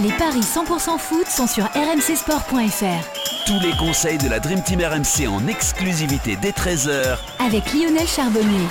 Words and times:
Les 0.00 0.12
paris 0.12 0.40
100% 0.40 0.98
foot 0.98 1.26
sont 1.26 1.46
sur 1.46 1.64
rmcsport.fr. 1.64 3.44
Tous 3.46 3.60
les 3.60 3.76
conseils 3.76 4.16
de 4.16 4.26
la 4.28 4.40
Dream 4.40 4.62
Team 4.62 4.80
RMC 4.80 5.28
en 5.28 5.46
exclusivité 5.48 6.38
dès 6.40 6.52
13h 6.52 7.18
Avec 7.44 7.74
Lionel 7.74 8.06
Charbonnier. 8.06 8.66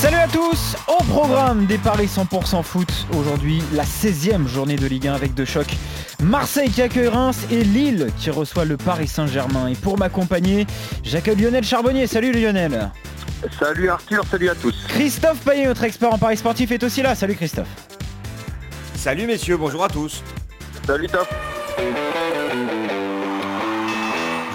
Salut 0.00 0.16
à 0.16 0.26
tous 0.26 0.74
Au 0.88 1.02
programme 1.04 1.66
des 1.66 1.78
Paris 1.78 2.08
100% 2.12 2.62
foot, 2.64 3.06
aujourd'hui 3.16 3.62
la 3.72 3.84
16e 3.84 4.48
journée 4.48 4.76
de 4.76 4.86
Ligue 4.86 5.06
1 5.06 5.14
avec 5.14 5.34
deux 5.34 5.44
chocs. 5.44 5.76
Marseille 6.20 6.70
qui 6.70 6.82
accueille 6.82 7.08
Reims 7.08 7.46
et 7.52 7.62
Lille 7.62 8.08
qui 8.18 8.30
reçoit 8.30 8.64
le 8.64 8.76
Paris 8.76 9.08
Saint-Germain. 9.08 9.68
Et 9.68 9.76
pour 9.76 9.96
m'accompagner, 9.96 10.66
j'accueille 11.04 11.36
Lionel 11.36 11.62
Charbonnier. 11.62 12.08
Salut 12.08 12.32
Lionel 12.32 12.90
Salut 13.58 13.88
Arthur, 13.88 14.24
salut 14.28 14.48
à 14.48 14.54
tous 14.56 14.74
Christophe 14.88 15.38
Payet, 15.44 15.66
notre 15.66 15.84
expert 15.84 16.12
en 16.12 16.18
Paris 16.18 16.36
sportif, 16.36 16.72
est 16.72 16.82
aussi 16.82 17.00
là. 17.00 17.14
Salut 17.14 17.36
Christophe 17.36 17.89
Salut 19.00 19.26
messieurs, 19.26 19.56
bonjour 19.56 19.82
à 19.82 19.88
tous. 19.88 20.22
Salut 20.86 21.06
Top. 21.06 21.26
Je 21.78 21.84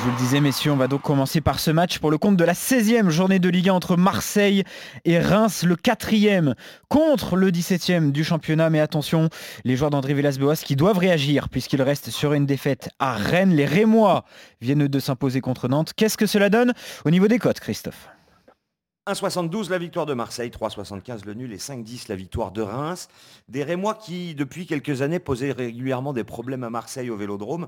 vous 0.03 0.11
le 0.11 0.17
disais 0.19 0.39
messieurs, 0.39 0.71
on 0.71 0.75
va 0.75 0.87
donc 0.87 1.01
commencer 1.01 1.41
par 1.41 1.57
ce 1.57 1.71
match 1.71 1.97
pour 1.97 2.11
le 2.11 2.19
compte 2.19 2.37
de 2.37 2.43
la 2.43 2.53
16e 2.53 3.09
journée 3.09 3.39
de 3.39 3.49
Ligue 3.49 3.69
1 3.69 3.73
entre 3.73 3.97
Marseille 3.97 4.63
et 5.03 5.17
Reims, 5.17 5.63
le 5.63 5.75
4e 5.75 6.53
contre 6.89 7.37
le 7.37 7.49
17e 7.49 8.11
du 8.11 8.23
championnat. 8.23 8.69
Mais 8.69 8.81
attention, 8.81 9.29
les 9.63 9.75
joueurs 9.75 9.89
d'André 9.89 10.13
Villas-Boas 10.13 10.57
qui 10.57 10.75
doivent 10.75 10.99
réagir 10.99 11.49
puisqu'ils 11.49 11.81
restent 11.81 12.11
sur 12.11 12.33
une 12.33 12.45
défaite 12.45 12.89
à 12.99 13.15
Rennes. 13.15 13.55
Les 13.55 13.65
Rémois 13.65 14.25
viennent 14.61 14.87
de 14.87 14.99
s'imposer 14.99 15.41
contre 15.41 15.67
Nantes. 15.67 15.93
Qu'est-ce 15.95 16.17
que 16.17 16.27
cela 16.27 16.51
donne 16.51 16.73
au 17.03 17.09
niveau 17.09 17.27
des 17.27 17.39
cotes, 17.39 17.59
Christophe? 17.59 18.09
1,72 19.07 19.69
la 19.69 19.77
victoire 19.77 20.07
de 20.07 20.15
Marseille, 20.15 20.49
3,75 20.49 21.27
le 21.27 21.35
nul 21.35 21.53
et 21.53 21.57
5,10 21.57 22.09
la 22.09 22.15
victoire 22.15 22.51
de 22.51 22.63
Reims. 22.63 23.07
Des 23.49 23.63
Rémois 23.63 23.93
qui, 23.93 24.33
depuis 24.33 24.65
quelques 24.65 25.03
années, 25.03 25.19
posaient 25.19 25.51
régulièrement 25.51 26.11
des 26.11 26.23
problèmes 26.23 26.63
à 26.63 26.71
Marseille 26.71 27.11
au 27.11 27.15
Vélodrome, 27.15 27.67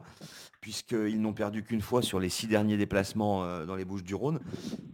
puisqu'ils 0.62 1.22
n'ont 1.22 1.34
perdu 1.34 1.62
qu'une 1.62 1.82
fois 1.82 2.02
sur 2.02 2.20
les 2.20 2.30
six 2.30 2.48
derniers 2.48 2.76
déplacements 2.76 3.44
euh, 3.44 3.68
dans 3.68 3.76
les 3.76 3.86
Bouches 3.86 4.04
du 4.04 4.16
Rhône. 4.16 4.40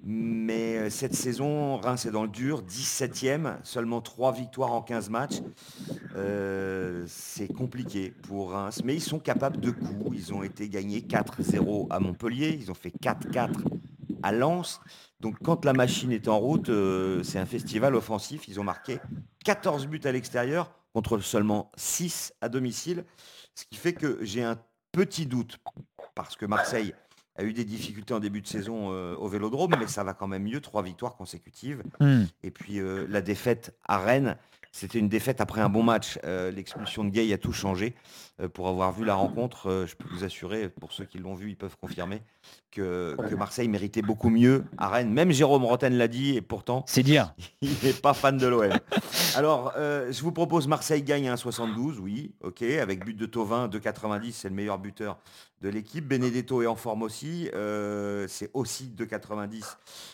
Mais 0.03 0.79
euh, 0.79 0.89
cette 0.89 1.15
saison, 1.15 1.77
Reims 1.77 2.05
est 2.05 2.11
dans 2.11 2.23
le 2.23 2.29
dur, 2.29 2.61
17e, 2.63 3.55
seulement 3.63 4.01
3 4.01 4.33
victoires 4.33 4.73
en 4.73 4.81
15 4.81 5.09
matchs. 5.11 5.41
Euh, 6.17 7.05
c'est 7.07 7.47
compliqué 7.47 8.13
pour 8.27 8.51
Reims, 8.51 8.81
mais 8.83 8.95
ils 8.95 9.01
sont 9.01 9.19
capables 9.19 9.61
de 9.61 9.71
coups. 9.71 10.13
Ils 10.13 10.33
ont 10.33 10.43
été 10.43 10.67
gagnés 10.67 10.99
4-0 10.99 11.87
à 11.89 12.01
Montpellier, 12.01 12.59
ils 12.59 12.69
ont 12.69 12.75
fait 12.75 12.91
4-4 13.01 13.49
à 14.23 14.31
Lens. 14.31 14.81
Donc 15.19 15.37
quand 15.43 15.65
la 15.65 15.73
machine 15.73 16.11
est 16.11 16.27
en 16.27 16.39
route, 16.39 16.69
euh, 16.69 17.21
c'est 17.23 17.39
un 17.39 17.45
festival 17.45 17.95
offensif. 17.95 18.47
Ils 18.47 18.59
ont 18.59 18.63
marqué 18.63 18.99
14 19.45 19.87
buts 19.87 20.01
à 20.03 20.11
l'extérieur 20.11 20.71
contre 20.93 21.19
seulement 21.19 21.71
6 21.75 22.33
à 22.41 22.49
domicile. 22.49 23.05
Ce 23.55 23.65
qui 23.65 23.77
fait 23.77 23.93
que 23.93 24.19
j'ai 24.21 24.43
un 24.43 24.57
petit 24.91 25.25
doute, 25.25 25.59
parce 26.15 26.35
que 26.35 26.45
Marseille 26.45 26.93
a 27.35 27.43
eu 27.43 27.53
des 27.53 27.65
difficultés 27.65 28.13
en 28.13 28.19
début 28.19 28.41
de 28.41 28.47
saison 28.47 28.91
euh, 28.91 29.15
au 29.15 29.27
Vélodrome, 29.27 29.75
mais 29.79 29.87
ça 29.87 30.03
va 30.03 30.13
quand 30.13 30.27
même 30.27 30.43
mieux, 30.43 30.61
trois 30.61 30.83
victoires 30.83 31.15
consécutives. 31.15 31.83
Hmm. 31.99 32.23
Et 32.43 32.51
puis 32.51 32.79
euh, 32.79 33.05
la 33.09 33.21
défaite 33.21 33.75
à 33.85 33.97
Rennes, 33.97 34.37
c'était 34.73 34.97
une 34.97 35.07
défaite 35.07 35.39
après 35.39 35.61
un 35.61 35.69
bon 35.69 35.83
match. 35.83 36.19
Euh, 36.25 36.49
L'expulsion 36.49 37.03
de 37.05 37.11
Gay 37.11 37.31
a 37.31 37.37
tout 37.37 37.53
changé. 37.53 37.93
Euh, 38.41 38.49
pour 38.49 38.67
avoir 38.67 38.91
vu 38.91 39.05
la 39.05 39.13
rencontre, 39.13 39.69
euh, 39.69 39.85
je 39.85 39.95
peux 39.95 40.09
vous 40.09 40.23
assurer, 40.23 40.67
pour 40.67 40.91
ceux 40.91 41.05
qui 41.05 41.19
l'ont 41.19 41.35
vu, 41.35 41.49
ils 41.49 41.55
peuvent 41.55 41.77
confirmer 41.79 42.23
que, 42.71 43.15
que 43.29 43.35
Marseille 43.35 43.67
méritait 43.67 44.01
beaucoup 44.01 44.31
mieux 44.31 44.63
à 44.79 44.89
Rennes. 44.89 45.11
Même 45.13 45.31
Jérôme 45.31 45.63
Roten 45.63 45.93
l'a 45.93 46.07
dit, 46.07 46.35
et 46.35 46.41
pourtant, 46.41 46.83
C'est 46.87 47.03
dire. 47.03 47.35
il 47.61 47.75
n'est 47.83 47.93
pas 47.93 48.15
fan 48.15 48.39
de 48.39 48.47
l'OM. 48.47 48.71
Alors, 49.35 49.73
euh, 49.77 50.11
je 50.11 50.23
vous 50.23 50.31
propose 50.31 50.67
Marseille 50.67 51.03
gagne 51.03 51.29
à 51.29 51.35
1,72, 51.35 51.99
oui, 51.99 52.33
ok, 52.41 52.63
avec 52.63 53.05
but 53.05 53.15
de 53.15 53.27
Tovin, 53.27 53.67
2,90, 53.67 54.31
c'est 54.31 54.49
le 54.49 54.55
meilleur 54.55 54.79
buteur 54.79 55.19
de 55.61 55.69
l'équipe. 55.69 56.07
Benedetto 56.07 56.63
est 56.63 56.67
en 56.67 56.75
forme 56.75 57.03
aussi, 57.03 57.49
euh, 57.53 58.25
c'est 58.27 58.49
aussi 58.55 58.91
2,90 58.97 59.63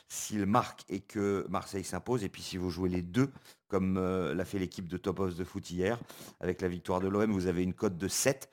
s'il 0.10 0.46
marque 0.46 0.82
et 0.90 1.00
que 1.00 1.46
Marseille 1.50 1.86
s'impose. 1.86 2.26
Et 2.26 2.30
puis 2.30 2.42
si 2.42 2.58
vous 2.58 2.70
jouez 2.70 2.90
les 2.90 3.02
deux, 3.02 3.32
comme 3.70 3.98
euh, 3.98 4.34
l'a 4.34 4.44
fait 4.44 4.60
l'équipe 4.60 4.88
de 4.88 4.98
Top 4.98 5.34
de 5.34 5.44
foot 5.44 5.70
hier, 5.70 5.98
avec 6.42 6.62
la 6.62 6.68
victoire 6.68 7.00
de 7.00 7.08
l'OM, 7.08 7.32
vous 7.32 7.48
avez 7.48 7.64
une 7.64 7.74
cote 7.74 7.98
de 7.98 8.08
7. 8.08 8.50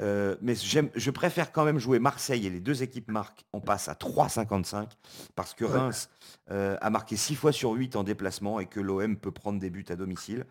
Euh, 0.00 0.36
mais 0.42 0.54
je 0.54 1.10
préfère 1.10 1.52
quand 1.52 1.64
même 1.64 1.78
jouer 1.78 1.98
Marseille 1.98 2.46
et 2.46 2.50
les 2.50 2.60
deux 2.60 2.82
équipes 2.82 3.08
marquent, 3.08 3.44
on 3.52 3.60
passe 3.60 3.88
à 3.88 3.94
3,55 3.94 4.88
parce 5.34 5.54
que 5.54 5.64
Reims 5.64 6.10
euh, 6.50 6.76
a 6.80 6.90
marqué 6.90 7.16
6 7.16 7.36
fois 7.36 7.52
sur 7.52 7.70
8 7.72 7.96
en 7.96 8.04
déplacement 8.04 8.60
et 8.60 8.66
que 8.66 8.80
l'OM 8.80 9.16
peut 9.16 9.32
prendre 9.32 9.58
des 9.58 9.70
buts 9.70 9.86
à 9.88 9.96
domicile. 9.96 10.44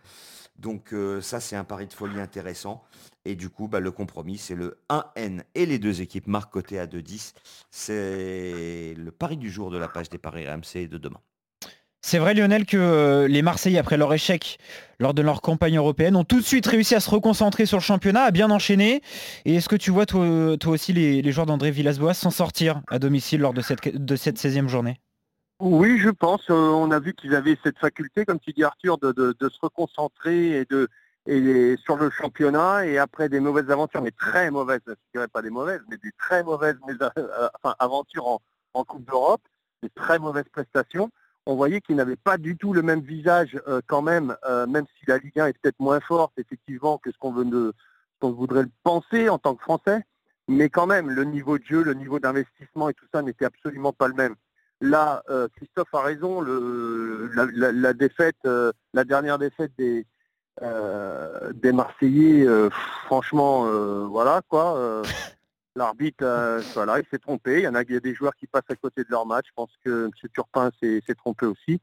Donc 0.57 0.95
ça, 1.21 1.39
c'est 1.39 1.55
un 1.55 1.63
pari 1.63 1.85
de 1.85 1.93
folie 1.93 2.19
intéressant. 2.19 2.83
Et 3.25 3.35
du 3.35 3.47
coup, 3.47 3.67
bah, 3.67 3.79
le 3.79 3.91
compromis, 3.91 4.39
c'est 4.39 4.55
le 4.55 4.79
1N 4.89 5.43
et 5.53 5.67
les 5.67 5.77
deux 5.77 6.01
équipes 6.01 6.25
marquent 6.25 6.51
côté 6.51 6.79
à 6.79 6.87
2,10. 6.87 7.33
C'est 7.69 8.95
le 8.97 9.11
pari 9.11 9.37
du 9.37 9.51
jour 9.51 9.69
de 9.69 9.77
la 9.77 9.87
page 9.87 10.09
des 10.09 10.17
paris 10.17 10.49
RMC 10.49 10.87
de 10.87 10.97
demain. 10.97 11.21
C'est 12.07 12.19
vrai 12.19 12.33
Lionel 12.33 12.65
que 12.65 12.77
euh, 12.77 13.27
les 13.27 13.41
Marseillais, 13.41 13.79
après 13.79 13.97
leur 13.97 14.13
échec 14.13 14.59
lors 14.97 15.13
de 15.13 15.21
leur 15.21 15.41
campagne 15.41 15.75
européenne, 15.75 16.15
ont 16.15 16.23
tout 16.23 16.39
de 16.39 16.45
suite 16.45 16.65
réussi 16.65 16.95
à 16.95 17.01
se 17.01 17.09
reconcentrer 17.09 17.65
sur 17.65 17.79
le 17.79 17.83
championnat, 17.83 18.21
à 18.21 18.31
bien 18.31 18.49
enchaîner. 18.49 19.01
Et 19.43 19.55
est-ce 19.55 19.67
que 19.67 19.75
tu 19.75 19.91
vois 19.91 20.05
toi, 20.05 20.25
aussi 20.67 20.93
les, 20.93 21.31
joueurs 21.33 21.47
d'André 21.47 21.69
Villas-Boas 21.69 22.13
s'en 22.13 22.29
sortir 22.29 22.79
à 22.87 22.97
domicile 22.97 23.41
lors 23.41 23.51
de 23.51 23.59
cette, 23.59 23.93
de 23.93 24.15
cette 24.15 24.37
16e 24.37 24.69
journée? 24.69 25.01
Oui, 25.59 25.99
je 25.99 26.07
pense. 26.09 26.49
euh, 26.49 26.53
on 26.53 26.91
a 26.91 26.99
vu 27.01 27.13
qu'ils 27.13 27.35
avaient 27.35 27.57
cette 27.61 27.77
faculté, 27.77 28.23
comme 28.23 28.39
tu 28.39 28.53
dis 28.53 28.63
Arthur, 28.63 28.97
de, 28.99 29.11
de- 29.11 29.49
se 29.49 29.59
reconcentrer 29.61 30.61
et 30.61 30.65
de 30.69 30.87
et 31.25 31.75
sur 31.83 31.97
le 31.97 32.09
championnat 32.09 32.85
et 32.85 32.97
après 32.99 33.27
des 33.27 33.41
mauvaises 33.41 33.69
aventures, 33.69 34.01
mais 34.01 34.11
très 34.11 34.49
mauvaises, 34.49 34.79
je 34.87 34.93
dirais 35.13 35.27
pas 35.27 35.41
des 35.41 35.49
mauvaises, 35.49 35.81
mais 35.89 35.97
des 35.97 36.13
très 36.17 36.41
mauvaises 36.41 36.77
euh, 37.01 37.49
aventures 37.79 38.27
en, 38.27 38.39
en 38.75 38.85
Coupe 38.85 39.05
d'Europe, 39.05 39.41
des 39.83 39.89
très 39.89 40.19
mauvaises 40.19 40.47
prestations. 40.53 41.11
On 41.49 41.55
voyait 41.55 41.79
qu'ils 41.79 41.95
n'avaient 41.95 42.17
pas 42.17 42.37
du 42.37 42.57
tout 42.57 42.73
le 42.73 42.81
même 42.81 42.99
visage 42.99 43.57
euh, 43.69 43.79
quand 43.87 44.01
même, 44.01 44.35
euh, 44.45 44.67
même 44.67 44.83
si 44.99 45.05
la 45.07 45.17
Ligue 45.17 45.39
1 45.39 45.47
est 45.47 45.53
peut-être 45.53 45.79
moins 45.79 46.01
forte 46.01 46.33
effectivement 46.37 46.97
que 46.97 47.09
ce 47.09 47.17
qu'on 47.17 47.31
voudrait 47.31 48.63
le 48.63 48.71
penser 48.83 49.29
en 49.29 49.37
tant 49.37 49.55
que 49.55 49.63
Français. 49.63 50.01
Mais 50.49 50.67
quand 50.67 50.87
même, 50.87 51.09
le 51.09 51.23
niveau 51.23 51.57
de 51.57 51.63
jeu, 51.63 51.83
le 51.83 51.93
niveau 51.93 52.19
d'investissement 52.19 52.89
et 52.89 52.93
tout 52.93 53.05
ça 53.13 53.21
n'était 53.21 53.45
absolument 53.45 53.93
pas 53.93 54.09
le 54.09 54.15
même. 54.15 54.35
Là, 54.81 55.23
euh, 55.29 55.47
Christophe 55.55 55.93
a 55.93 56.01
raison, 56.01 56.41
la, 56.41 57.93
dernière 59.05 59.39
défaite 59.39 59.71
des, 59.77 60.05
Marseillais, 61.71 62.45
franchement, 63.05 63.63
voilà 64.09 64.41
quoi. 64.49 65.01
L'arbitre, 65.77 66.23
euh, 66.25 66.61
voilà, 66.73 66.99
il 66.99 67.05
s'est 67.11 67.19
trompé. 67.19 67.59
Il 67.59 67.63
y 67.63 67.67
en 67.67 67.75
a, 67.75 67.83
il 67.83 67.91
y 67.93 67.95
a 67.95 67.99
des 67.99 68.15
joueurs 68.15 68.35
qui 68.35 68.47
passent 68.47 68.69
à 68.69 68.75
côté 68.75 69.03
de 69.03 69.09
leur 69.11 69.25
match. 69.27 69.45
Je 69.49 69.53
pense 69.55 69.71
que 69.85 70.05
M. 70.05 70.11
Turpin 70.33 70.71
s'est 70.81 71.01
s'est 71.05 71.15
trompé 71.15 71.45
aussi. 71.45 71.79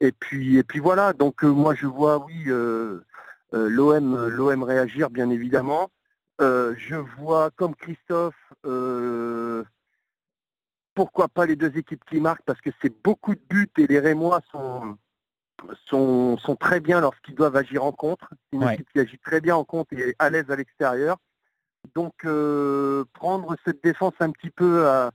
Et 0.00 0.12
puis, 0.12 0.56
et 0.56 0.62
puis 0.62 0.78
voilà. 0.78 1.12
Donc 1.12 1.42
euh, 1.42 1.48
moi, 1.48 1.74
je 1.74 1.86
vois, 1.86 2.18
oui, 2.24 2.44
euh, 2.46 3.04
l'OM, 3.52 4.28
l'OM 4.28 4.62
réagir, 4.62 5.10
bien 5.10 5.30
évidemment. 5.30 5.90
Je 6.40 6.94
vois, 7.18 7.50
comme 7.56 7.74
Christophe, 7.74 8.34
pourquoi 10.94 11.28
pas 11.28 11.46
les 11.46 11.56
deux 11.56 11.76
équipes 11.76 12.04
qui 12.08 12.20
marquent, 12.20 12.44
parce 12.44 12.60
que 12.60 12.70
c'est 12.80 13.02
beaucoup 13.02 13.34
de 13.34 13.40
buts 13.48 13.70
et 13.78 13.86
les 13.88 13.98
Rémois 13.98 14.40
sont, 14.52 14.96
sont, 15.86 16.38
sont 16.38 16.56
très 16.56 16.80
bien 16.80 17.00
lorsqu'ils 17.00 17.34
doivent 17.34 17.56
agir 17.56 17.84
en 17.84 17.92
contre. 17.92 18.28
C'est 18.30 18.56
une 18.56 18.64
Ouais. 18.64 18.74
équipe 18.74 18.88
qui 18.92 19.00
agit 19.00 19.18
très 19.18 19.40
bien 19.40 19.56
en 19.56 19.64
contre 19.64 19.92
et 19.94 20.14
à 20.18 20.30
l'aise 20.30 20.50
à 20.50 20.56
l'extérieur. 20.56 21.16
Donc 21.94 22.24
euh, 22.24 23.04
prendre 23.12 23.56
cette 23.64 23.82
défense 23.82 24.14
un 24.20 24.30
petit 24.30 24.50
peu 24.50 24.88
à, 24.88 25.10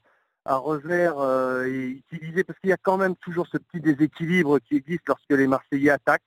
revers 0.46 1.20
euh, 1.20 1.66
et 1.66 2.02
utiliser, 2.12 2.44
parce 2.44 2.58
qu'il 2.60 2.72
y 2.72 2.74
a 2.74 2.78
quand 2.78 2.98
même 2.98 3.16
toujours 3.18 3.46
ce 3.48 3.58
petit 3.58 3.82
déséquilibre 3.82 4.60
qui 4.60 4.78
existe 4.78 5.08
lorsque 5.08 5.30
les 5.30 5.48
Marseillais 5.48 5.92
attaquent. 5.92 6.24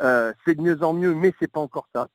Euh, 0.00 0.32
c'est 0.44 0.54
de 0.54 0.62
mieux 0.62 0.82
en 0.84 0.92
mieux, 0.92 1.14
mais 1.14 1.32
c'est 1.40 1.50
pas 1.50 1.60
encore 1.60 1.88
ça. 1.94 2.08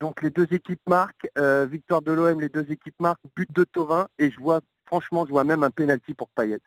Donc 0.00 0.22
les 0.22 0.30
deux 0.30 0.46
équipes 0.50 0.82
marquent, 0.86 1.28
victoire 1.36 2.02
de 2.02 2.12
l'OM, 2.12 2.40
les 2.40 2.48
deux 2.48 2.70
équipes 2.70 3.00
marquent, 3.00 3.22
but 3.34 3.50
de 3.52 3.64
Tovin, 3.64 4.06
et 4.18 4.30
je 4.30 4.38
vois, 4.38 4.60
franchement, 4.86 5.24
je 5.26 5.30
vois 5.30 5.44
même 5.44 5.62
un 5.64 5.70
penalty 5.70 6.14
pour 6.14 6.28
Payet. 6.30 6.60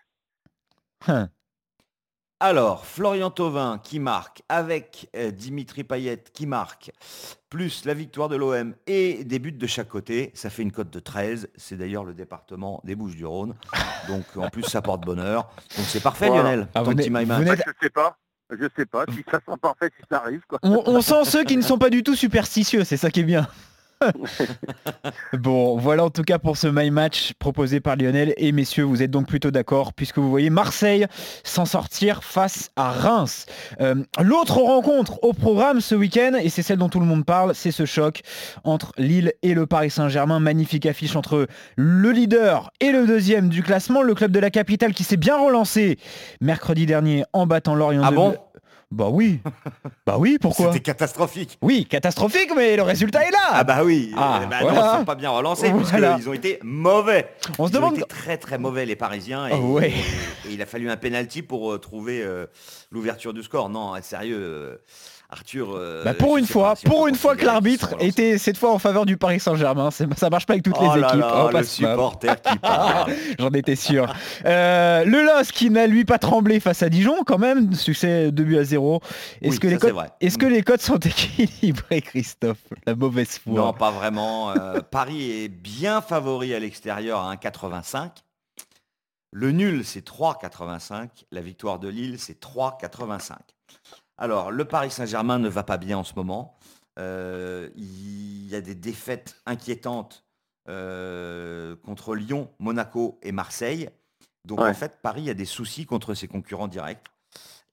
Alors, 2.44 2.88
Florian 2.88 3.30
Thauvin 3.30 3.80
qui 3.84 4.00
marque 4.00 4.42
avec 4.50 5.12
euh, 5.16 5.30
Dimitri 5.30 5.84
Payet 5.84 6.24
qui 6.34 6.48
marque, 6.48 6.92
plus 7.52 7.86
la 7.86 7.94
victoire 7.94 8.30
de 8.30 8.36
l'OM 8.36 8.74
et 8.88 9.24
des 9.24 9.38
buts 9.38 9.52
de 9.52 9.68
chaque 9.68 9.90
côté, 9.90 10.32
ça 10.34 10.50
fait 10.50 10.64
une 10.64 10.72
cote 10.72 10.90
de 10.90 11.00
13. 11.00 11.50
C'est 11.56 11.78
d'ailleurs 11.78 12.04
le 12.04 12.16
département 12.16 12.82
des 12.84 12.96
Bouches 12.96 13.16
du 13.16 13.28
Rhône. 13.28 13.54
Donc 14.08 14.24
en 14.38 14.50
plus 14.50 14.64
ça 14.64 14.82
porte 14.82 15.06
bonheur. 15.06 15.52
Donc 15.78 15.86
c'est 15.86 16.02
parfait 16.02 16.30
Voilà. 16.30 16.42
Lionel. 16.56 16.68
Ah, 16.74 16.82
ton 16.82 16.96
petit 16.96 17.12
Je 17.12 17.72
sais 17.80 17.92
pas, 17.92 18.18
je 18.50 18.68
sais 18.76 18.88
pas 18.88 19.06
si 19.14 19.24
ça 19.30 19.40
sera 19.46 19.58
parfait, 19.58 19.92
si 19.96 20.04
ça 20.10 20.24
arrive. 20.24 20.42
Quoi. 20.48 20.58
on, 20.64 20.82
on 20.88 21.02
sent 21.02 21.26
ceux 21.26 21.44
qui 21.44 21.56
ne 21.58 21.62
sont 21.62 21.78
pas 21.78 21.92
du 21.92 22.02
tout 22.02 22.16
superstitieux, 22.16 22.84
c'est 22.86 22.98
ça 22.98 23.12
qui 23.12 23.20
est 23.20 23.24
bien. 23.24 23.48
Bon, 25.34 25.78
voilà 25.78 26.06
en 26.06 26.10
tout 26.10 26.24
cas 26.24 26.40
pour 26.40 26.58
ce 26.58 26.68
My 26.68 26.92
Match 26.92 27.34
proposé 27.40 27.80
par 27.80 27.96
Lionel. 27.96 28.34
Et 28.38 28.52
messieurs, 28.52 28.84
vous 28.84 29.02
êtes 29.02 29.12
donc 29.12 29.28
plutôt 29.28 29.52
d'accord 29.52 29.94
puisque 29.94 30.18
vous 30.18 30.30
voyez 30.30 30.50
Marseille 30.50 31.08
s'en 31.44 31.66
sortir 31.66 32.24
face 32.24 32.70
à 32.76 32.92
Reims. 32.92 33.46
Euh, 33.80 33.96
L'autre 34.22 34.58
rencontre 34.58 35.24
au 35.24 35.34
programme 35.34 35.82
ce 35.82 35.96
week-end, 35.96 36.34
et 36.42 36.50
c'est 36.50 36.62
celle 36.62 36.78
dont 36.78 36.90
tout 36.90 37.00
le 37.00 37.06
monde 37.06 37.26
parle, 37.26 37.56
c'est 37.56 37.72
ce 37.72 37.86
choc 37.86 38.22
entre 38.64 38.94
Lille 38.98 39.34
et 39.42 39.54
le 39.54 39.66
Paris 39.66 39.90
Saint-Germain. 39.90 40.40
Magnifique 40.40 40.86
affiche 40.86 41.16
entre 41.16 41.48
le 41.76 42.12
leader 42.12 42.72
et 42.80 42.92
le 42.92 43.08
deuxième 43.08 43.50
du 43.50 43.64
classement, 43.64 44.02
le 44.02 44.14
club 44.14 44.32
de 44.32 44.40
la 44.40 44.50
capitale 44.50 44.94
qui 44.94 45.04
s'est 45.04 45.18
bien 45.18 45.38
relancé 45.38 45.98
mercredi 46.42 46.86
dernier 46.86 47.24
en 47.34 47.46
battant 47.48 47.76
Lorient. 47.76 48.02
Ah 48.04 48.12
bon? 48.12 48.36
Bah 48.92 49.08
oui. 49.10 49.40
bah 50.06 50.16
oui, 50.20 50.38
pourquoi 50.40 50.68
C'était 50.68 50.82
catastrophique. 50.82 51.58
Oui, 51.62 51.86
catastrophique, 51.86 52.52
mais 52.56 52.76
le 52.76 52.84
résultat 52.84 53.24
est 53.26 53.32
là. 53.32 53.40
Ah 53.52 53.64
bah 53.64 53.84
oui, 53.86 54.12
Ah, 54.18 54.42
voilà. 54.62 54.82
non, 54.82 54.94
ils 54.94 54.98
sont 55.00 55.06
pas 55.06 55.16
bien 55.16 55.30
relancés 55.30 55.72
Voilà. 55.72 56.14
puisqu'ils 56.14 56.30
ont 56.30 56.34
été 56.34 56.60
mauvais. 56.62 57.30
On 57.58 57.68
se 57.68 57.72
Ils 57.72 57.76
ont 57.78 57.80
demande 57.80 57.94
été 57.96 58.06
très 58.06 58.38
très 58.38 58.58
mauvais 58.58 58.86
les 58.86 58.96
Parisiens 58.98 59.48
et, 59.48 59.54
ouais. 59.56 59.92
et 60.48 60.52
il 60.54 60.62
a 60.62 60.66
fallu 60.66 60.90
un 60.90 60.98
penalty 60.98 61.42
pour 61.42 61.72
euh, 61.72 61.78
trouver 61.78 62.22
euh, 62.22 62.48
l'ouverture 62.92 63.34
du 63.34 63.44
score. 63.44 63.70
Non, 63.70 63.94
sérieux, 64.02 64.38
euh, 64.40 64.78
Arthur. 65.32 65.74
euh, 65.76 66.04
Bah 66.04 66.14
pour 66.14 66.38
une 66.38 66.46
fois, 66.46 66.76
si 66.76 66.86
pour 66.86 67.08
une 67.08 67.16
fois 67.16 67.36
que 67.38 67.46
l'arbitre 67.46 67.96
était 68.00 68.38
cette 68.38 68.58
fois 68.58 68.72
en 68.74 68.80
faveur 68.80 69.06
du 69.06 69.16
Paris 69.18 69.40
Saint-Germain, 69.40 69.90
ça 69.92 70.30
marche 70.30 70.46
pas 70.46 70.54
avec 70.54 70.64
toutes 70.64 70.76
Oh 70.78 70.94
les 70.96 71.02
là 71.02 71.08
équipes. 71.08 71.20
là, 71.22 71.46
on 71.46 71.58
le 71.58 71.64
supporter 71.64 72.42
qui 72.42 72.58
parle. 72.60 73.14
J'en 73.40 73.50
étais 73.52 73.76
sûr. 73.78 74.14
Euh, 74.46 75.06
le 75.06 75.24
LOS 75.24 75.52
qui 75.54 75.70
n'a 75.70 75.88
lui 75.88 76.04
pas 76.06 76.18
tremblé 76.20 76.60
face 76.60 76.84
à 76.84 76.90
Dijon 76.90 77.24
quand 77.26 77.38
même, 77.38 77.74
succès 77.74 78.32
2 78.32 78.44
buts 78.44 78.58
à 78.58 78.64
0. 78.66 79.00
Est-ce 79.42 79.52
Oui, 79.54 79.60
que, 79.60 79.68
les 79.68 79.78
que 79.78 80.46
les 80.46 80.64
codes 80.64 80.82
sont 80.82 81.00
équilibrés, 81.00 82.02
Christophe 82.02 82.58
La 82.86 82.96
mauvaise 82.96 83.38
foi? 83.40 83.54
Non, 83.54 83.74
pas 83.74 83.92
vraiment. 83.92 84.52
Euh, 84.52 84.82
Paris 84.82 85.32
est 85.32 85.48
bien 85.50 86.02
favori 86.02 86.54
à 86.54 86.60
l'extérieur 86.60 87.22
à 87.22 87.34
1,85. 87.36 88.10
Le 89.32 89.52
nul, 89.52 89.86
c'est 89.86 90.06
3,85. 90.06 91.08
La 91.32 91.40
victoire 91.40 91.80
de 91.80 91.88
Lille, 91.88 92.18
c'est 92.20 92.38
3,85. 92.44 93.36
Alors, 94.22 94.52
le 94.52 94.66
Paris 94.66 94.92
Saint-Germain 94.92 95.40
ne 95.40 95.50
va 95.50 95.64
pas 95.64 95.78
bien 95.78 95.98
en 95.98 96.04
ce 96.04 96.14
moment. 96.16 96.56
Euh, 97.00 97.70
il 97.76 98.46
y 98.48 98.56
a 98.56 98.62
des 98.62 98.76
défaites 98.76 99.42
inquiétantes 99.48 100.26
euh, 100.70 101.76
contre 101.78 102.14
Lyon, 102.14 102.52
Monaco 102.60 103.18
et 103.24 103.32
Marseille. 103.32 103.90
Donc, 104.46 104.60
Ouais. 104.60 104.70
en 104.70 104.74
fait, 104.76 105.00
Paris 105.02 105.28
a 105.32 105.34
des 105.34 105.46
soucis 105.46 105.88
contre 105.88 106.14
ses 106.14 106.28
concurrents 106.28 106.68
directs. 106.68 107.04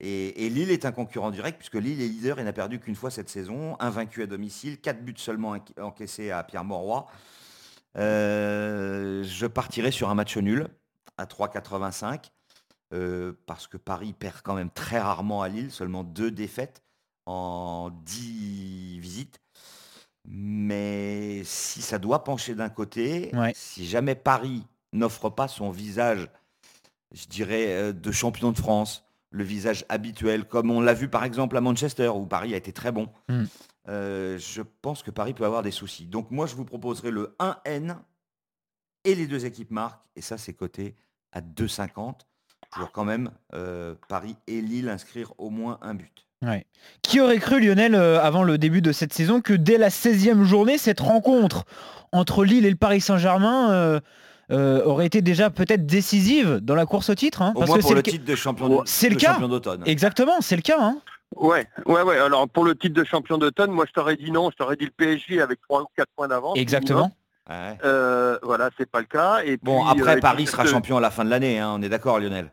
Et, 0.01 0.47
et 0.47 0.49
Lille 0.49 0.71
est 0.71 0.87
un 0.87 0.93
concurrent 0.93 1.31
direct 1.31 1.59
puisque 1.59 1.75
Lille 1.75 2.01
est 2.01 2.09
leader 2.09 2.39
et 2.39 2.45
n'a 2.45 2.53
perdu 2.55 2.81
qu'une 2.81 2.95
fois 2.95 3.11
cette 3.11 3.29
saison, 3.29 3.77
invaincu 3.79 4.23
à 4.23 4.27
domicile, 4.27 4.81
4 4.81 5.05
buts 5.05 5.15
seulement 5.19 5.55
enca- 5.55 5.79
encaissés 5.83 6.31
à 6.31 6.43
Pierre 6.45 6.65
Mauroy. 6.65 7.07
Euh, 7.97 9.23
je 9.25 9.47
partirai 9.47 9.91
sur 9.91 10.09
un 10.09 10.15
match 10.15 10.37
nul 10.39 10.69
à 11.19 11.27
3,85 11.27 12.31
euh, 12.95 13.33
parce 13.47 13.67
que 13.67 13.77
Paris 13.77 14.13
perd 14.13 14.41
quand 14.43 14.55
même 14.55 14.71
très 14.71 14.99
rarement 15.01 15.43
à 15.43 15.49
Lille, 15.49 15.71
seulement 15.71 16.05
deux 16.05 16.31
défaites 16.31 16.83
en 17.27 17.91
10 18.05 18.99
visites. 19.01 19.41
Mais 20.25 21.43
si 21.45 21.81
ça 21.83 21.99
doit 21.99 22.25
pencher 22.25 22.55
d'un 22.55 22.69
côté, 22.69 23.31
Ouais. 23.35 23.53
si 23.55 23.87
jamais 23.87 24.15
Paris 24.15 24.65
n'offre 24.93 25.31
pas 25.31 25.49
son 25.49 25.71
visage, 25.71 26.29
je 27.13 27.27
dirais, 27.27 27.67
euh, 27.75 27.93
de 27.93 28.13
champion 28.13 28.53
de 28.53 28.59
France, 28.59 29.05
le 29.31 29.45
visage 29.45 29.85
habituel, 29.89 30.47
comme 30.47 30.71
on 30.71 30.81
l'a 30.81 30.95
vu 30.95 31.09
par 31.09 31.25
exemple 31.25 31.57
à 31.57 31.61
Manchester, 31.61 32.09
où 32.09 32.27
Paris 32.27 32.55
a 32.55 32.57
été 32.57 32.73
très 32.73 32.93
bon, 32.93 33.09
Mm. 33.29 33.45
euh, 33.89 34.39
je 34.39 34.63
pense 34.83 35.03
que 35.03 35.11
Paris 35.11 35.35
peut 35.35 35.45
avoir 35.45 35.63
des 35.63 35.71
soucis. 35.71 36.07
Donc 36.07 36.31
moi, 36.31 36.47
je 36.47 36.55
vous 36.55 36.65
proposerai 36.65 37.11
le 37.11 37.35
1N 37.39 37.99
et 39.05 39.15
les 39.15 39.27
deux 39.27 39.45
équipes 39.47 39.71
marquent, 39.71 40.03
et 40.17 40.21
ça, 40.23 40.37
c'est 40.39 40.55
coté 40.55 40.95
à 41.33 41.41
2,50 41.41 42.27
pour 42.71 42.93
quand 42.93 43.05
même 43.05 43.31
euh, 43.55 43.95
Paris 44.09 44.37
et 44.47 44.61
Lille 44.61 44.89
inscrire 44.89 45.33
au 45.39 45.51
moins 45.51 45.79
un 45.83 45.95
but. 45.95 46.27
Ouais. 46.43 46.67
Qui 47.03 47.21
aurait 47.21 47.39
cru, 47.39 47.61
Lionel, 47.61 47.95
euh, 47.95 48.21
avant 48.23 48.45
le 48.45 48.59
début 48.59 48.81
de 48.83 48.93
cette 48.93 49.13
saison, 49.13 49.41
que 49.41 49.53
dès 49.55 49.77
la 49.79 49.89
16e 49.89 50.45
journée, 50.45 50.79
cette 50.79 51.01
rencontre 51.01 51.65
entre 52.13 52.45
Lille 52.45 52.65
et 52.65 52.71
le 52.71 52.77
Paris 52.77 53.01
Saint-Germain 53.01 53.71
euh, 53.73 54.01
euh, 54.53 54.83
aurait 54.85 55.07
été 55.07 55.21
déjà 55.21 55.51
peut-être 55.51 55.85
décisive 55.87 56.61
dans 56.63 56.75
la 56.77 56.87
course 56.87 57.11
au 57.11 57.15
titre 57.15 57.43
hein, 57.43 57.53
Au 57.57 57.59
Parce 57.61 57.69
moins 57.69 57.77
que 57.79 57.83
pour 57.83 57.91
c'est 57.91 57.97
le 57.97 58.03
titre 58.03 58.25
de 58.25 58.35
champion 58.37 58.69
de- 58.69 58.83
C'est 58.87 59.09
le 59.09 59.17
cas. 59.17 59.39
d'automne. 59.39 59.83
Exactement, 59.87 60.41
c'est 60.41 60.57
le 60.57 60.63
cas. 60.63 60.79
hein. 60.81 60.99
Ouais, 61.37 61.67
ouais, 61.87 62.03
ouais. 62.03 62.17
Alors 62.19 62.49
pour 62.49 62.65
le 62.65 62.75
titre 62.75 62.95
de 62.95 63.05
champion 63.05 63.37
d'automne, 63.37 63.71
moi 63.73 63.85
je 63.87 63.93
t'aurais 63.93 64.17
dit 64.17 64.31
non, 64.31 64.51
je 64.51 64.57
t'aurais 64.57 64.77
dit 64.77 64.87
le 64.87 64.91
PSG 64.93 65.43
avec 65.43 65.61
3 65.69 65.83
ou 65.83 65.87
4 65.97 66.09
points 66.17 66.29
d'avance. 66.29 66.57
Exactement. 66.57 67.11
Ouais. 67.51 67.77
Euh, 67.85 68.39
voilà, 68.43 68.71
c'est 68.79 68.89
pas 68.91 69.01
le 69.01 69.07
cas. 69.07 69.41
Et 69.45 69.59
Bon, 69.63 69.83
puis, 69.93 70.01
après, 70.01 70.17
euh, 70.17 70.21
Paris 70.21 70.47
sera 70.47 70.65
champion 70.67 70.97
à 70.99 71.01
la 71.01 71.11
fin 71.11 71.25
de 71.25 71.31
l'année, 71.31 71.59
hein, 71.59 71.73
on 71.77 71.83
est 71.83 71.89
d'accord, 71.89 72.19
Lionel 72.21 72.51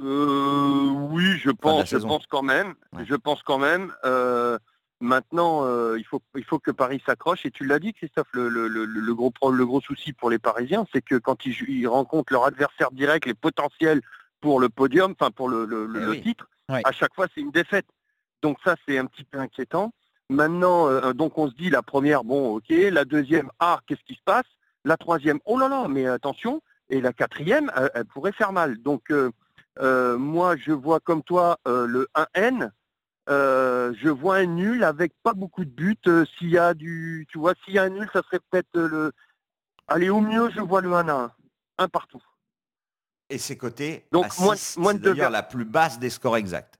Euh, 0.00 0.88
oui, 1.10 1.38
je 1.38 1.50
pense, 1.50 1.90
je 1.90 1.96
pense 1.98 2.26
quand 2.26 2.42
même. 2.42 2.74
Ouais. 2.92 3.04
Je 3.06 3.14
pense 3.14 3.42
quand 3.42 3.58
même. 3.58 3.92
Euh, 4.04 4.58
maintenant, 5.00 5.64
euh, 5.64 5.96
il 5.98 6.04
faut, 6.04 6.20
il 6.34 6.44
faut 6.44 6.58
que 6.58 6.70
Paris 6.70 7.02
s'accroche. 7.06 7.46
Et 7.46 7.50
tu 7.50 7.64
l'as 7.64 7.78
dit, 7.78 7.92
Christophe, 7.92 8.28
le, 8.32 8.48
le, 8.48 8.66
le, 8.68 8.84
le 8.86 9.14
gros, 9.14 9.32
le 9.50 9.66
gros 9.66 9.80
souci 9.80 10.12
pour 10.12 10.30
les 10.30 10.38
Parisiens, 10.38 10.86
c'est 10.92 11.02
que 11.02 11.16
quand 11.16 11.46
ils, 11.46 11.86
rencontrent 11.86 12.32
leur 12.32 12.44
adversaire 12.44 12.90
direct, 12.90 13.26
les 13.26 13.34
potentiels 13.34 14.00
pour 14.40 14.60
le 14.60 14.68
podium, 14.68 15.14
enfin 15.18 15.30
pour 15.30 15.48
le, 15.48 15.66
Eh 15.70 15.98
le 15.98 16.10
oui. 16.10 16.22
titre, 16.22 16.48
Ouais. 16.70 16.80
à 16.84 16.92
chaque 16.92 17.14
fois 17.14 17.26
c'est 17.34 17.42
une 17.42 17.50
défaite. 17.50 17.84
Donc 18.40 18.56
ça, 18.64 18.74
c'est 18.88 18.96
un 18.96 19.04
petit 19.04 19.24
peu 19.24 19.38
inquiétant. 19.38 19.92
Maintenant, 20.30 20.88
euh, 20.88 21.12
donc 21.12 21.36
on 21.36 21.50
se 21.50 21.54
dit 21.54 21.68
la 21.68 21.82
première, 21.82 22.24
bon, 22.24 22.56
ok. 22.56 22.64
La 22.70 23.04
deuxième, 23.04 23.50
ah, 23.60 23.80
qu'est-ce 23.86 24.02
qui 24.06 24.14
se 24.14 24.22
passe? 24.24 24.46
La 24.86 24.96
troisième, 24.96 25.40
oh 25.44 25.58
là 25.58 25.68
là, 25.68 25.86
mais 25.88 26.06
attention. 26.06 26.62
Et 26.88 27.02
la 27.02 27.12
quatrième, 27.12 27.70
elle, 27.76 27.90
elle 27.94 28.04
pourrait 28.06 28.32
faire 28.32 28.52
mal. 28.52 28.78
Donc 28.82 29.10
euh, 29.10 29.30
euh, 29.80 30.16
moi, 30.18 30.56
je 30.56 30.72
vois 30.72 31.00
comme 31.00 31.22
toi 31.22 31.58
euh, 31.66 31.86
le 31.86 32.08
1N. 32.14 32.70
Euh, 33.30 33.94
je 34.02 34.08
vois 34.10 34.36
un 34.36 34.46
nul 34.46 34.84
avec 34.84 35.12
pas 35.22 35.32
beaucoup 35.32 35.64
de 35.64 35.70
buts. 35.70 35.96
Euh, 36.06 36.26
s'il 36.38 36.50
y 36.50 36.58
a 36.58 36.74
du, 36.74 37.26
tu 37.30 37.38
vois, 37.38 37.54
s'il 37.64 37.74
y 37.74 37.78
a 37.78 37.84
un 37.84 37.88
nul, 37.88 38.08
ça 38.12 38.22
serait 38.22 38.40
peut-être 38.50 38.68
le. 38.78 39.12
Allez, 39.88 40.10
au 40.10 40.20
mieux, 40.20 40.50
je 40.50 40.60
vois 40.60 40.80
le 40.80 40.92
1 40.94 41.08
à 41.08 41.12
1. 41.12 41.32
Un 41.78 41.88
partout. 41.88 42.22
Et 43.30 43.38
c'est 43.38 43.56
coté 43.56 44.06
Donc, 44.12 44.26
à 44.26 44.42
moins- 44.42 44.56
6, 44.56 44.76
moins 44.78 44.94
de 44.94 44.98
d'ailleurs 44.98 45.30
la 45.30 45.42
plus 45.42 45.64
basse 45.64 45.98
des 45.98 46.10
scores 46.10 46.36
exacts. 46.36 46.78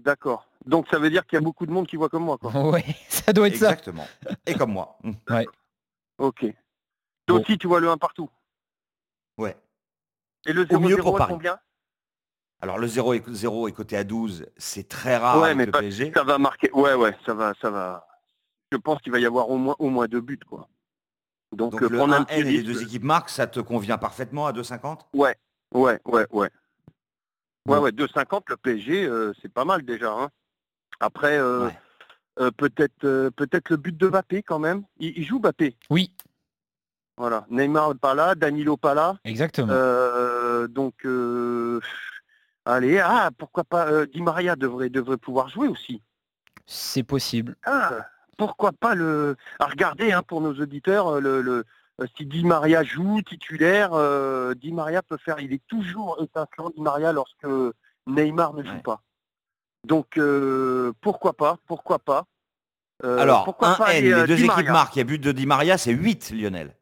D'accord. 0.00 0.48
Donc 0.64 0.88
ça 0.90 0.98
veut 0.98 1.10
dire 1.10 1.26
qu'il 1.26 1.36
y 1.36 1.42
a 1.42 1.44
beaucoup 1.44 1.66
de 1.66 1.70
monde 1.72 1.86
qui 1.86 1.96
voit 1.96 2.08
comme 2.08 2.24
moi. 2.24 2.38
Ouais, 2.72 2.84
ça 3.08 3.32
doit 3.32 3.48
être 3.48 3.56
ça. 3.56 3.66
Exactement. 3.70 4.06
Et 4.46 4.54
comme 4.54 4.72
moi. 4.72 4.96
Ok. 6.18 6.40
Toi 6.40 6.56
Bon. 7.28 7.40
aussi, 7.42 7.58
tu 7.58 7.66
vois 7.66 7.80
le 7.80 7.88
1 7.90 7.98
partout. 7.98 8.30
Ouais. 9.38 9.56
Et 10.46 10.52
le 10.52 10.66
Au 10.70 10.80
mieux 10.80 10.96
0-0 10.96 11.00
pour 11.02 11.16
Paris. 11.18 11.32
combien? 11.34 11.58
Alors 12.60 12.78
le 12.78 12.86
0 12.86 13.14
est, 13.14 13.28
0 13.30 13.68
est 13.68 13.72
coté 13.72 13.96
à 13.96 14.04
12, 14.04 14.46
c'est 14.56 14.88
très 14.88 15.16
rare 15.16 15.40
Ouais, 15.40 15.46
avec 15.46 15.56
mais 15.56 15.66
le 15.66 15.72
pas- 15.72 15.80
PSG. 15.80 16.12
Ça 16.14 16.22
va 16.22 16.38
marquer. 16.38 16.70
Ouais, 16.72 16.94
ouais, 16.94 17.16
ça 17.26 17.34
va, 17.34 17.54
ça 17.60 17.70
va. 17.70 18.06
Je 18.70 18.76
pense 18.76 19.00
qu'il 19.02 19.12
va 19.12 19.18
y 19.18 19.26
avoir 19.26 19.50
au 19.50 19.58
moins, 19.58 19.76
au 19.78 19.90
moins 19.90 20.06
deux 20.06 20.20
buts, 20.20 20.38
quoi. 20.48 20.68
Donc, 21.52 21.72
Donc 21.72 21.82
euh, 21.82 21.88
le 21.88 21.98
prendre 21.98 22.14
un 22.14 22.20
1N 22.22 22.26
petit 22.26 22.40
et 22.40 22.44
les 22.44 22.62
deux 22.62 22.82
équipes 22.82 23.02
marquent, 23.02 23.28
ça 23.30 23.46
te 23.46 23.60
convient 23.60 23.98
parfaitement 23.98 24.46
à 24.46 24.52
2,50 24.52 25.00
Ouais, 25.12 25.36
ouais, 25.74 26.00
ouais, 26.06 26.26
ouais. 26.30 26.30
Ouais, 26.30 26.50
Bon. 27.66 27.80
ouais, 27.82 27.90
2,50 27.92 28.42
le 28.48 28.56
PSG, 28.56 29.04
euh, 29.04 29.32
c'est 29.42 29.52
pas 29.52 29.64
mal 29.64 29.82
déjà. 29.84 30.12
hein. 30.12 30.30
Après, 31.00 31.36
euh, 31.38 31.66
Ouais. 31.66 31.78
euh, 32.40 32.50
peut-être 32.52 33.04
euh, 33.04 33.30
peut-être 33.30 33.70
le 33.70 33.76
but 33.76 33.96
de 33.96 34.08
Mbappé 34.08 34.42
quand 34.42 34.58
même. 34.58 34.84
Il, 34.98 35.16
il 35.18 35.24
joue 35.26 35.38
Mbappé? 35.40 35.76
Oui, 35.90 36.14
Voilà. 37.18 37.44
Neymar 37.50 37.94
pas 37.96 38.14
là, 38.14 38.34
Danilo 38.34 38.76
pas 38.76 38.94
là. 38.94 39.16
exactement. 39.24 39.72
Euh, 40.52 40.68
donc, 40.68 41.04
euh, 41.04 41.80
allez, 42.64 42.98
ah, 42.98 43.30
pourquoi 43.36 43.64
pas 43.64 43.86
euh, 43.88 44.06
Di 44.06 44.20
Maria 44.20 44.56
devrait, 44.56 44.90
devrait 44.90 45.16
pouvoir 45.16 45.48
jouer 45.48 45.68
aussi. 45.68 46.02
C'est 46.66 47.02
possible. 47.02 47.56
Ah, 47.64 48.06
pourquoi 48.38 48.72
pas 48.72 48.94
le. 48.94 49.36
À 49.58 49.66
regarder 49.66 50.12
hein, 50.12 50.22
pour 50.22 50.40
nos 50.40 50.54
auditeurs, 50.54 51.20
le, 51.20 51.40
le- 51.42 51.64
si 52.16 52.26
Di 52.26 52.44
Maria 52.44 52.82
joue 52.82 53.20
titulaire, 53.22 53.90
euh, 53.92 54.54
Di 54.54 54.72
Maria 54.72 55.02
peut 55.02 55.18
faire. 55.18 55.38
Il 55.40 55.52
est 55.52 55.62
toujours 55.68 56.20
étincelant, 56.22 56.70
Di 56.74 56.80
Maria, 56.80 57.12
lorsque 57.12 57.46
Neymar 58.06 58.54
ne 58.54 58.62
joue 58.64 58.70
Ouais. 58.72 58.80
pas. 58.82 59.02
Donc 59.84 60.16
euh, 60.16 60.92
pourquoi 61.00 61.32
pas, 61.32 61.58
pourquoi 61.66 61.98
pas. 61.98 62.24
Euh, 63.04 63.18
Alors, 63.18 63.44
pourquoi 63.44 63.72
1N, 63.72 63.76
pas 63.78 63.84
aller, 63.86 64.00
les 64.14 64.26
deux 64.26 64.36
Di 64.36 64.44
équipes 64.44 64.68
marquent, 64.68 64.94
il 64.96 64.98
y 65.00 65.02
a 65.02 65.04
but 65.04 65.18
de 65.18 65.32
Di 65.32 65.44
Maria, 65.46 65.76
c'est 65.76 65.92
8 65.92 66.30
Lionel. 66.30 66.74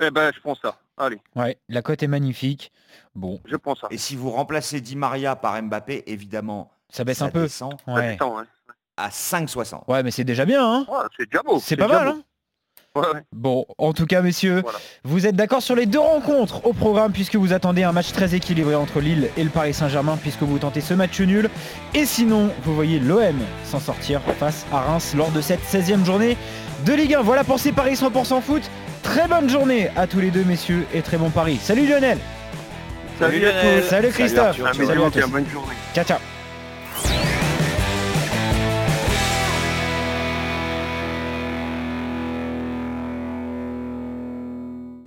Eh 0.00 0.10
ben, 0.10 0.30
je 0.34 0.40
prends 0.40 0.54
ça. 0.54 0.78
Allez, 0.98 1.18
Ouais, 1.34 1.58
la 1.68 1.82
cote 1.82 2.02
est 2.02 2.06
magnifique. 2.08 2.72
Bon, 3.14 3.40
je 3.44 3.56
prends 3.56 3.74
ça. 3.74 3.88
Et 3.90 3.98
si 3.98 4.16
vous 4.16 4.30
remplacez 4.30 4.80
Di 4.80 4.96
Maria 4.96 5.36
par 5.36 5.60
Mbappé, 5.62 6.04
évidemment, 6.06 6.70
ça 6.88 7.04
baisse 7.04 7.18
ça 7.18 7.26
un 7.26 7.30
peu. 7.30 7.42
descend 7.42 7.74
Ça 7.84 7.92
Ouais. 7.92 8.12
descend, 8.12 8.38
hein. 8.38 8.46
à 8.96 9.10
5,60. 9.10 9.84
Ouais, 9.88 10.02
mais 10.02 10.10
c'est 10.10 10.24
déjà 10.24 10.44
bien. 10.46 10.64
Hein 10.66 10.86
Ouais, 10.88 10.98
c'est 11.18 11.28
déjà 11.30 11.42
beau. 11.42 11.58
c'est 11.60 11.76
pas 11.76 11.86
déjà 11.86 11.98
mal. 12.04 12.08
Hein 12.08 12.22
ouais. 12.94 13.22
Bon, 13.32 13.66
en 13.76 13.92
tout 13.92 14.06
cas, 14.06 14.22
messieurs, 14.22 14.62
Voilà. 14.62 14.78
vous 15.04 15.26
êtes 15.26 15.36
d'accord 15.36 15.60
sur 15.60 15.74
les 15.74 15.84
deux 15.84 15.98
rencontres 16.00 16.64
au 16.64 16.72
programme 16.72 17.12
puisque 17.12 17.36
vous 17.36 17.52
attendez 17.52 17.82
un 17.82 17.92
match 17.92 18.12
très 18.12 18.34
équilibré 18.34 18.74
entre 18.74 19.00
Lille 19.00 19.28
et 19.36 19.44
le 19.44 19.50
Paris 19.50 19.74
Saint-Germain 19.74 20.16
puisque 20.16 20.42
vous 20.44 20.58
tentez 20.58 20.80
ce 20.80 20.94
match 20.94 21.20
nul. 21.20 21.50
Et 21.92 22.06
sinon, 22.06 22.50
vous 22.64 22.74
voyez 22.74 22.98
l'OM 23.00 23.36
s'en 23.64 23.80
sortir 23.80 24.22
face 24.38 24.64
à 24.72 24.80
Reims 24.80 25.12
lors 25.14 25.30
de 25.30 25.42
cette 25.42 25.60
16e 25.62 26.06
journée 26.06 26.38
de 26.86 26.92
Ligue 26.94 27.14
1. 27.16 27.20
Voilà 27.22 27.44
pour 27.44 27.58
ces 27.58 27.72
Paris 27.72 27.94
100% 27.96 28.40
foot. 28.40 28.62
Très 29.06 29.28
bonne 29.28 29.48
journée 29.48 29.88
à 29.96 30.08
tous 30.08 30.20
les 30.20 30.30
deux, 30.30 30.42
messieurs, 30.42 30.84
et 30.92 31.00
très 31.00 31.16
bon 31.16 31.30
Pari. 31.30 31.58
Salut 31.62 31.86
Lionel 31.86 32.18
Salut, 33.20 33.38
Lionel. 33.38 33.82
tous. 33.82 33.88
Salut 33.88 34.08
Christophe 34.08 34.60
Arthur. 34.60 34.74
Salut 34.74 35.02
à 35.04 35.10
tous. 35.10 35.30
bonne 35.30 35.48
journée. 35.48 35.74
Ciao, 35.94 36.04
ciao 36.04 36.18